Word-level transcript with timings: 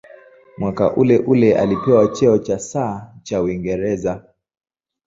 Mwaka 0.57 0.93
uleule 0.95 1.57
alipewa 1.57 2.07
cheo 2.07 2.37
cha 2.37 2.59
"Sir" 2.59 3.07
cha 3.23 3.41
Uingereza. 3.41 4.23